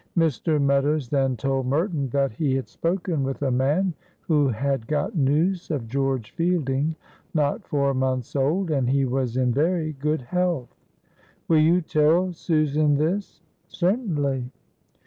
Mr. 0.17 0.59
Meadows 0.59 1.09
then 1.09 1.37
told 1.37 1.67
Merton 1.67 2.09
that 2.09 2.31
he 2.31 2.55
had 2.55 2.67
spoken 2.67 3.21
with 3.23 3.43
a 3.43 3.51
man 3.51 3.93
who 4.21 4.47
had 4.47 4.87
got 4.87 5.15
news 5.15 5.69
of 5.69 5.87
George 5.87 6.31
Fielding 6.31 6.95
not 7.35 7.67
four 7.67 7.93
months 7.93 8.35
old, 8.35 8.71
and 8.71 8.89
he 8.89 9.05
was 9.05 9.37
in 9.37 9.51
very 9.51 9.93
good 9.93 10.21
health. 10.23 10.73
"Will 11.47 11.59
you 11.61 11.81
tell 11.81 12.33
Susan 12.33 12.95
this?" 12.95 13.43
"Certainly." 13.67 14.49